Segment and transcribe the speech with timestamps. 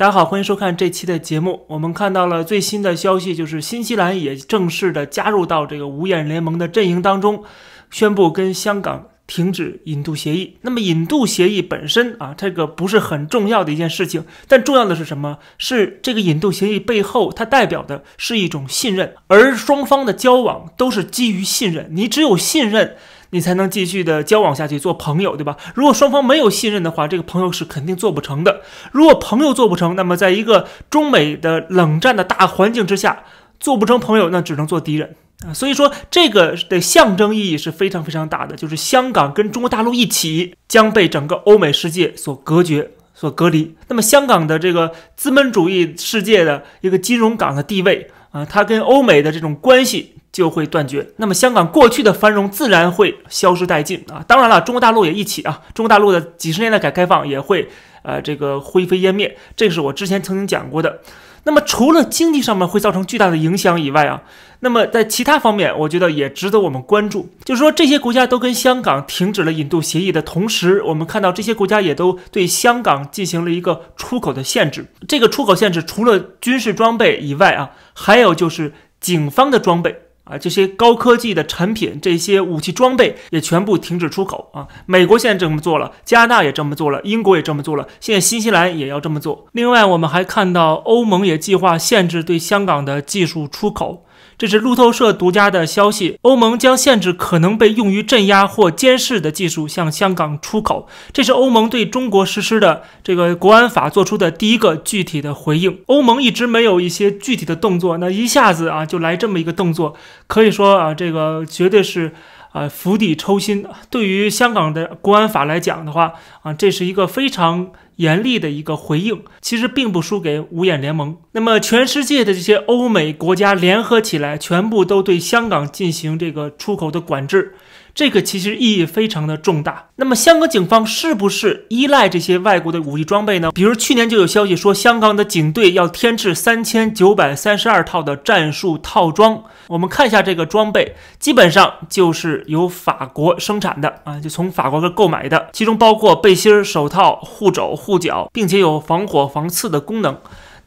[0.00, 1.66] 大家好，欢迎收看这期的节目。
[1.66, 7.44] 我们看到了最新的消息，就是新西兰也正式的加入到这个五眼联盟的阵营当中，
[7.90, 10.56] 宣布跟香港停止引渡协议。
[10.62, 15.36] 那么引渡协议本身啊，这个不是很重要的一件事情，但重要的是什么？
[15.58, 21.90] 是这个引渡协议背后，它代表的是一种信任，而双方的交往都是基于信任。
[21.90, 22.96] 你只有信任。
[23.30, 25.56] 你才能继续的交往下去，做朋友，对吧？
[25.74, 28.62] 如果双方没有信任的话，这个朋友是肯定做不成的。
[28.92, 33.24] 如果朋友做不成，那么在一个中美的冷战的大环境之下，
[33.58, 35.16] 做不成朋友，那只能做敌人
[35.46, 35.54] 啊。
[35.54, 43.74] 所以说，这个的象征意义是非常非常大的，就是香港跟中国大陆一起将被整个欧美世界所隔绝、所隔离。
[43.88, 50.14] 那么，香港的这个资本主义世界的一个金融港的地位啊，它跟欧美的这种关系。
[50.32, 54.24] 就会断绝，那么香港过去的繁荣自然会消失殆尽啊！
[54.28, 57.68] 当然了，中国大陆也一起啊，中国大陆的几十年的改革开放也会
[58.04, 61.00] 呃这个灰飞烟灭，这是我之前曾经讲过的。
[61.44, 64.22] 那么除了经济上面会造成巨大的影响以外啊，
[64.60, 67.30] 那么在其他方面，我觉得也值得我们关注。
[67.44, 74.86] 就是说，这些国家都跟香港停止了引渡协议的同时，我们看到这些国家也都对香港进行了一个出口的限制。
[75.08, 80.09] 这个出口限制除了军事装备以外啊，还有就是警方的装备。
[80.30, 84.68] 啊，这些高科技的产品，这些武器装备也全部停止出口啊！
[84.86, 89.48] 美国现在这么做了，加拿大也这么做了，英国也这么做了，现在新西兰也要这么做。
[89.52, 94.04] 另外，我们还看到欧盟也计划限制对香港的技术出口。
[94.40, 100.88] 这是路透社独家的消息，欧盟将限制可能被用于镇压或监视的技术向香港出口。
[101.12, 105.80] 这是欧盟对中国实施的这个国安法做出的第一个具体的回应。
[105.88, 109.94] 欧盟一直没有一些具体的动作，那一下子啊就来这么一个动作，
[110.26, 112.12] 可以说啊这个绝对是。
[112.52, 113.64] 啊，釜底抽薪。
[113.90, 117.68] 对于香港的国安法来讲的话，啊，这是一个非常
[118.00, 119.22] 严厉的一个回应。
[119.40, 121.16] 其实并不输给五眼联盟。
[121.32, 127.54] 那么，全世界的这些欧美国家联合起来，全部都对香港进行这个出口的管制。
[127.92, 129.88] 这个其实意义非常的重大。
[129.96, 133.50] 那么，香港警方是不是依赖这些外国的武器装备呢？
[133.52, 139.42] 比如去年就有消息说，香港的警队要添置三千九百三十二套的战术套装。
[139.66, 150.16] 我们看一下这个装备，基本上就是由法国生产的啊，就从法国这购买的，其中包括背心、手套、护肘、护脚，并且有防火防刺的功能。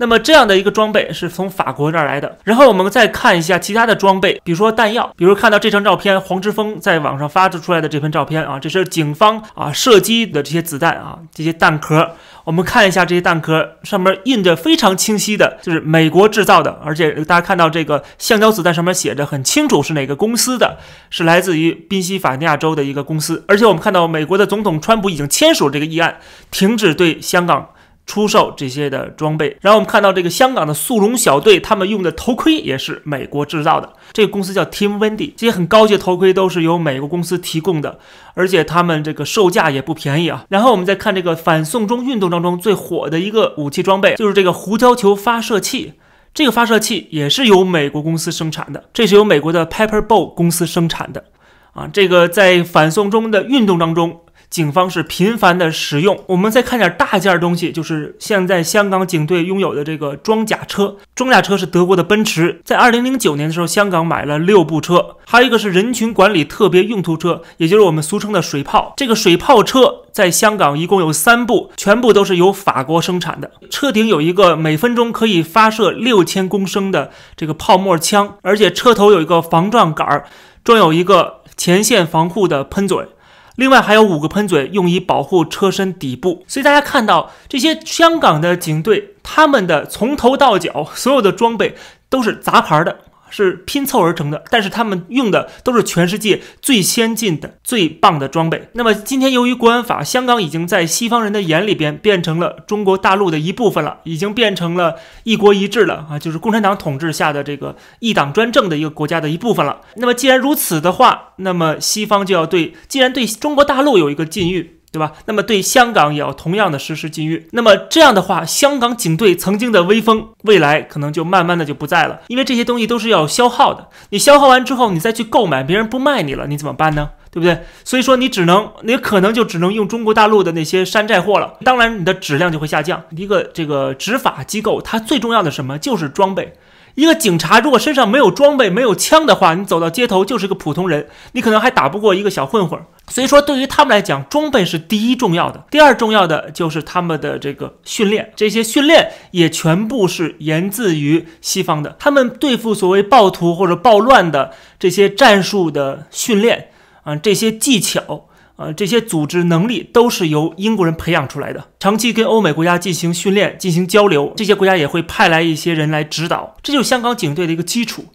[0.04, 2.38] 那么这样的一个装备是从法国这儿来的。
[2.44, 12.12] 然后我们再看一下其他的装备，比如说弹药，比如看到这张照片，黄之锋在网上发出来的这份照片啊，这是警方啊射击的这些子弹啊，这些弹壳。
[12.44, 23.46] 我们看一下这些弹壳上面印着非常清晰的，就是美国制造的，而且大家看到这个橡胶子弹上面写着很清楚是哪个公司的，是来自于宾夕法尼亚州的一个公司。
[23.48, 26.18] 而且我们看到美国的总统川普已经签署这个议案，
[26.52, 27.70] 停止对香港。
[28.06, 33.94] 出售这些的装备，然后我们看到这个香港的速龙小队，他们用的头盔也是美国制造的。
[34.12, 37.98] 这个公司叫 Team Wendy，这些很高级的头盔都是由美国公司提供的，
[38.34, 40.46] 而且他们这个售价也不便宜啊。
[40.50, 45.94] 然后我们再看这个反送中运动当中最火的一个武器装备，就是这个胡椒球发射器。
[46.34, 51.24] 这个发射器也是由美国公司生产的，这是由美国的 Pepper Bow 公司生产的。
[51.72, 54.20] 啊，这个在反送中的运动当中。
[54.54, 56.24] 警方是频繁的使用。
[56.28, 60.98] 我们再看点大件东西，就是现在香港警队拥有的这个装甲车。
[61.16, 65.16] 装甲车是德国的奔驰，在二零零九年的时候，香港买了六部车。
[65.26, 68.94] 还有一个是人群管理特别用途车，也就是我们俗称的水炮。
[68.96, 73.50] 这个水炮车在香港一共有三部，全部都是由法国生产的。
[73.72, 80.24] 车顶有一个每分钟可以发射六千公升的这个泡沫枪，而且车头有一个防撞杆，
[80.64, 83.08] 装有一个前线防护的喷嘴。
[83.56, 86.44] 另外还有五个喷嘴，用以保护车身底部。
[86.48, 91.76] 所以大家看到这些香港的警队，他们的从头到脚所有的装备
[92.10, 93.00] 都是杂牌的。
[93.34, 98.70] 是拼凑而成的，但是他们用的都是全世界最先进的、最棒的装备。
[98.74, 109.82] 那么今天由于国安法，香港已经在西方人的眼里边变成了中国大陆的一部分了，已经变成了一国一制了啊，就是共产党统治下的这个一党专政的一个国家的一部分了。
[109.96, 114.70] 那么既然如此的话，那么西方就要对，既然对中国大陆有一个禁运。
[114.94, 115.12] 对吧？
[115.26, 117.48] 那么对香港也要同样的实施禁运。
[117.52, 122.22] 那么这样的话，香港警队曾经的威风，未来可能就慢慢的就不在了。
[122.28, 127.10] 因为这些东西都是要消耗的，你消耗完之后，你再去购买，别人不卖你了，你怎么办呢？
[127.32, 127.64] 对不对？
[127.84, 131.56] 所以说你只能，你可能就只能用中国大陆的那些山寨货了。
[131.66, 133.02] 当然，你的质量就会下降。
[133.10, 135.80] 一个这个执法机构，它最重要的什么？
[135.80, 136.54] 就是装备。
[136.96, 142.80] 一个警察如果身上没有装备、没有枪的话，你走到街头就是个普通人，你可能还打不过一个小混混。
[143.08, 148.32] 所以说，对于他们来讲，装备是第一重要的，第二重要的就是他们的这个训练。
[148.36, 156.70] 这些训练也全部是源自于西方的，他们对付所谓暴徒或者暴乱的这些战术的训练
[157.04, 158.28] 啊，这些技巧。
[158.56, 168.06] 呃，这些组织能力都是由英国人培养出来的，长期跟欧美国家进行训练、进行交流，这些国家也会派来一些人来指导，这就是香港警队的一个基础。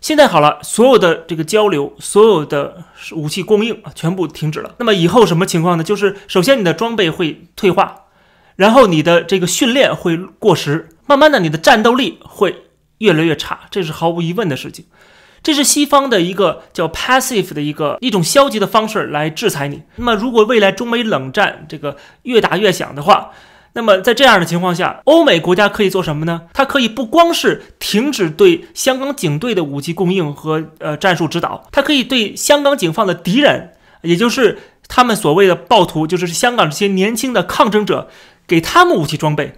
[0.00, 4.74] 现在好了，所有的这个交流、所有的武器供应啊，全部停止了。
[4.78, 5.84] 那么以后什么情况呢？
[5.84, 8.04] 就是首先你的装备会退化，
[8.56, 12.64] 然后你的这个训练会过时，慢慢的你的战斗力会
[12.98, 14.84] 越来越差，这是毫无疑问的事情。
[15.44, 19.82] 这是西方的一个叫 passive 的一个一种消极的方式来制裁你。
[19.96, 23.30] 那么，如果未来中美冷战这个越打越响的话，
[23.74, 26.42] 那么在这样的情况下，欧美国家可以做什么呢？
[26.54, 34.58] 它可以不光是停止对香港警队的武器供应和呃战术指导，它可以对香港警方的敌人，也就是
[34.88, 38.08] 他们所谓的暴徒，就是香港这些年轻的抗争者，
[38.46, 39.52] 给他们武器装备。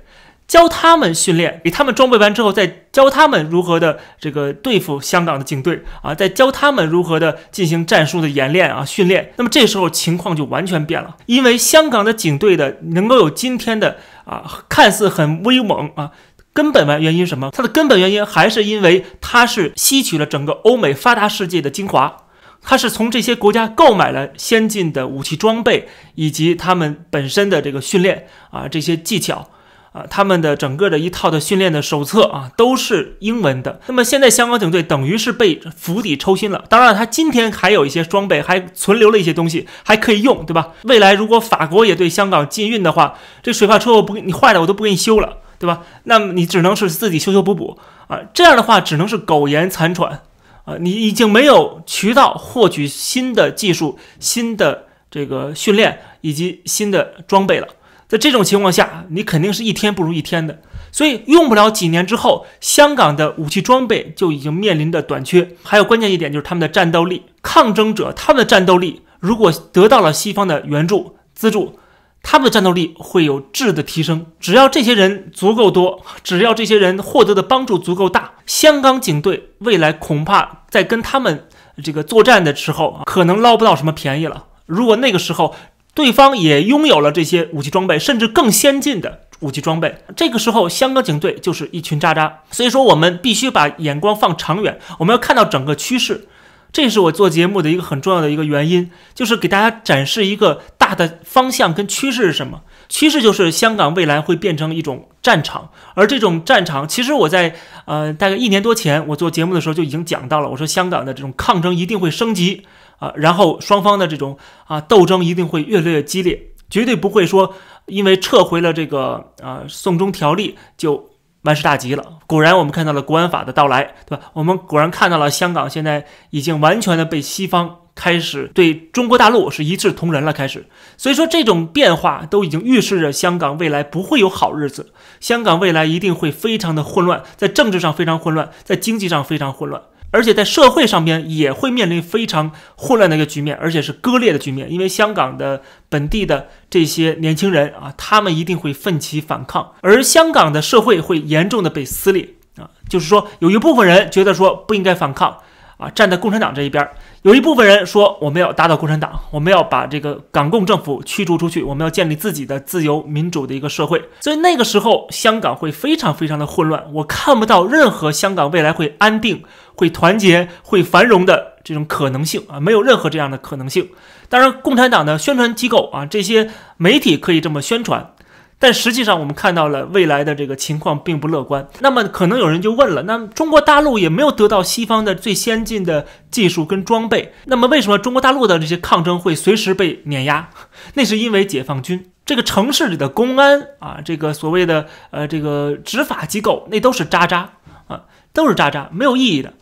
[0.46, 9.32] 教他们训练，给他们装备完之后，再教他们如何的这个对付香港的警队啊，再教他们如何的进行战术的演练啊训练。
[9.36, 16.12] 那么这时候情况就完全变了，因为香港的警队的能够有今天的啊，看似很威猛啊，
[16.52, 17.50] 根本原因什么？
[17.52, 22.16] 它的根本原因还是因为它是吸取了整个欧美发达世界的精华，
[22.62, 29.50] 它是从这些国家购买了先进的武器装备以及他们本身的这个训练啊这些技巧。
[29.96, 33.80] 啊，他们的整个的一套的训练的手册啊，都是英文的。
[33.86, 36.62] 那么现在香港警队等于是被釜底抽薪了。
[36.68, 40.74] 当然，他今天还有一些装备，还存留了一些东西，还可以用，对吧？
[40.82, 45.80] 未来如果法国也对香港禁运的话，这水炮车我不给你坏了，我都不给你修了，对吧？
[46.02, 47.78] 那么你只能是自己修修补补
[48.08, 48.20] 啊。
[48.34, 50.20] 这样的话，只能是苟延残喘
[50.66, 50.76] 啊。
[50.78, 57.68] 你已经没有渠道获取新的技术、新的这个训练以及新的装备了。
[58.08, 60.60] 在这种情况下，你肯定是一天不如一天的，
[60.92, 65.56] 所以用不了几年之后，香港的武器装备就已经面临着短缺。
[65.62, 71.78] 还有关键一点就是他们的战斗力，抗争者他们的战斗力如果得到了西方的援助资助，
[72.22, 74.26] 他们的战斗力会有质的提升。
[74.38, 81.48] 只要这些人足够多，只要这些人获得的帮助足够大，香港警队未来恐怕在跟他们
[81.82, 84.44] 这个作战的时候，可能捞不到什么便宜了。
[84.66, 85.54] 如果那个时候，
[85.96, 89.96] 对方也拥有了这些武器装备，甚至更先进的武器装备。
[90.14, 92.40] 这个时候，香港警队就是一群渣渣。
[92.50, 96.28] 所以说，我们必须把眼光放长远，我们要看到整个趋势。
[96.70, 102.60] 这是我做节目的一个很重要的一个原因，就是给大家展示一个大的方向跟趋势是什么。
[102.88, 107.54] 趋势就是香港未来会变成一种战场，而这种战场，其实我在
[107.84, 112.66] 呃大概一年多前我做节目的时候就已经讲到了，我说香港的这种抗争一定会升级。
[112.98, 116.40] 啊，然后双方的这种啊斗争一定会越来越激烈，
[116.70, 117.54] 绝对不会说
[117.84, 121.10] 因为撤回了这个啊送中条例就
[121.42, 122.02] 万事大吉了。
[122.26, 124.30] 果然，我们看到了国安法的到来，对吧？
[124.32, 130.66] 我们果然看到了香港现在已经完全的被西方开始对中国大陆是一视同仁了，开始。
[130.96, 139.82] 所以说，这种变化都已经预示着香港未来不会有好日子，香港未来一定会非常的混乱，在政治上非常混乱，在经济上非常混乱。
[140.12, 144.70] 而且在社会上边也会面临非常混乱的一个局面，而且是割裂的局面。
[144.70, 152.70] 因为香港的本地的这些年轻人啊，他们一定会奋起反抗，而香港的社会会严重的被撕裂啊。
[152.88, 155.38] 就是说，有一部分人觉得说不应该反抗
[155.76, 156.84] 啊，站在共产党这一边；
[157.22, 164.02] 有一部分人说我们要打倒共产党，我们要把这个港共政府驱逐出去，我们要建立自己的自由民主的一个社会。
[164.20, 169.42] 所以那个时候，香港会非常非常的混乱，我看不到任何香港未来会安定。
[169.78, 173.86] 会团结、会繁荣的这种可能性啊，没有任何这样的可能性。
[174.30, 178.14] 当然，共产党的宣传机构啊，这些媒体可以这么宣传，
[178.58, 181.68] 但实际上我们看到了未来的这个情况并不乐观。
[181.80, 190.48] 那么，可能有人就问了：那中国大陆也没有得到西方的最先进的技术跟装备，那么为什么中国大陆的这些抗争会随时被碾压？
[190.94, 197.50] 那是因为解放军这个城市里的公安啊，这个所谓的呃这个执法机构，那都是渣渣
[197.88, 199.52] 啊，都是渣渣，没有意义的。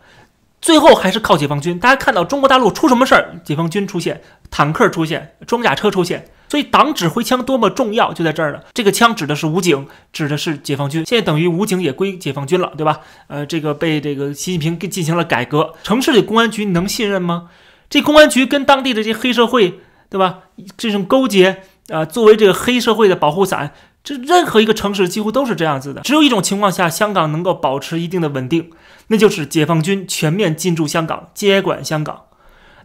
[0.62, 1.78] 最后还是靠解放军。
[1.78, 6.26] 大家看到中国大陆出什么事儿，解放军出现，坦克出现，装甲车出现。
[6.54, 8.62] 所以党指挥枪多么重要，就在这儿了。
[8.72, 11.04] 这个枪指的是武警，指的是解放军。
[11.04, 13.00] 现在等于武警也归解放军了，对吧？
[13.26, 15.74] 呃，这个被这个习近平给进行了改革。
[15.82, 17.48] 城市里公安局能信任吗？
[17.90, 20.42] 这公安局跟当地的这些黑社会，对吧？
[20.76, 23.72] 这种勾结啊，作为这个黑社会的保护伞，
[24.04, 26.02] 这任何一个城市几乎都是这样子的。
[26.02, 28.70] 只有一种情况下，香港能够保持一定的稳定，
[29.08, 32.23] 那就是解放军全面进驻香港，接管香港。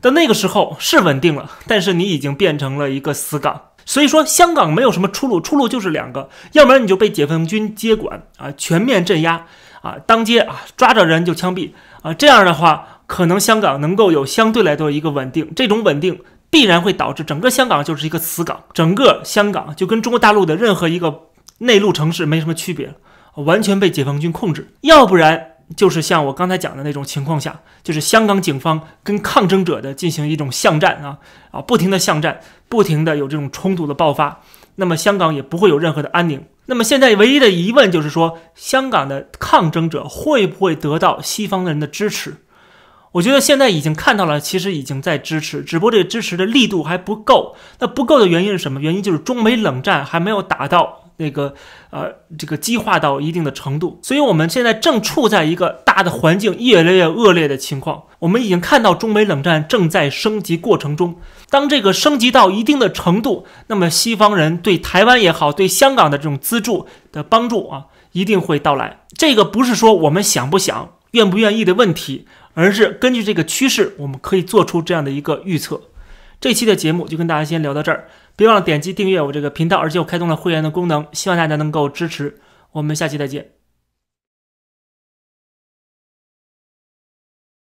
[0.01, 3.61] 到那个时候是稳定了，但是你已经变成了一个死港。
[3.85, 9.47] 所以说，香港没有什么出路，出路就是两个，要不然你就被解放军接管啊，全面镇压
[9.81, 11.71] 啊，当街啊抓着人就枪毙
[12.03, 15.51] 啊，这样的话，可能香港能够有相对来说一个稳定。
[15.55, 21.21] 这种稳定必然会导致整个香港就是一个死港，整个香港就跟中国大陆的任何一个
[21.57, 22.93] 内陆城市没什么区别，
[23.33, 24.71] 完全被解放军控制。
[24.81, 25.47] 要不然。
[25.75, 31.17] 就是像我刚才讲的那种情况下，就是香港警方跟抗争者的进行一种巷战啊
[31.51, 34.41] 啊，不停的巷战，不停的有这种冲突的爆发，
[34.75, 36.43] 那么香港也不会有任何的安宁。
[36.65, 42.37] 那么现在唯一的疑问就是说，香港的抗争者会不会得到西方人的支持？
[43.13, 47.55] 我觉得现在已经看到了，其实已经在支持，只不过这个支持的力度还不够。
[47.79, 48.79] 那不够的原因是什么？
[48.79, 51.08] 原因就是中美冷战还没有打到。
[51.19, 51.53] 那个
[51.91, 58.03] 呃，这个激化到一定的程度，所以我们现在正处在一个大的环境越来越恶劣的情况。
[58.19, 61.17] 我们已经看到中美冷战正在升级过程中。
[61.49, 69.01] 当这个升级到一定的程度，那么西方人对台湾也好，对香港的这种资助的帮助啊，一定会到来。
[69.15, 75.81] 这个不是说我们想不想、愿不愿意的问题，而是根据这个趋势，我们可以做出这样的一个预测。
[76.39, 78.07] 这期的节目就跟大家先聊到这儿。
[78.35, 82.39] 别忘了点击订阅我这个频道，而且我开通了会员的功能，希望大家能够支持。
[82.71, 83.58] 我们下期再见。